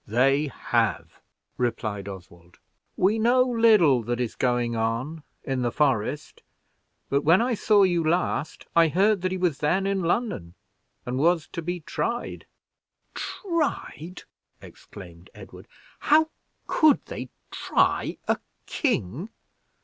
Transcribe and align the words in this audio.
"They 0.07 0.47
have," 0.47 1.19
replied 1.57 2.07
Oswald. 2.07 2.57
"We 2.97 3.17
in 3.17 3.21
the 3.21 3.27
forest 3.27 3.27
know 3.27 3.43
little 3.51 4.01
that 4.01 4.19
is 4.19 4.33
going 4.35 4.75
on; 4.75 5.21
but 5.45 7.21
when 7.21 7.39
I 7.39 7.53
saw 7.53 7.83
you 7.83 8.03
last, 8.03 8.65
I 8.75 8.87
heard 8.87 9.21
that 9.21 9.31
he 9.31 9.37
was 9.37 9.59
then 9.59 9.85
in 9.85 10.01
London, 10.01 10.55
and 11.05 11.19
was 11.19 11.47
to 11.49 11.61
be 11.61 11.81
tried." 11.81 12.47
"Tried!" 13.13 14.23
exclaimed 14.59 15.29
Edward. 15.35 15.67
"How 15.99 16.29
could 16.65 17.05
they 17.05 17.29
try 17.51 18.17
a 18.27 18.39
king? 18.65 19.29